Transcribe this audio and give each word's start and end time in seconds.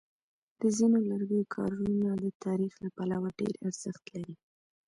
د 0.59 0.61
ځینو 0.77 0.97
لرګیو 1.09 1.49
کارونه 1.55 2.09
د 2.23 2.25
تاریخ 2.45 2.73
له 2.83 2.89
پلوه 2.95 3.29
ډېر 3.39 3.53
ارزښت 3.67 4.03
لري. 4.13 4.35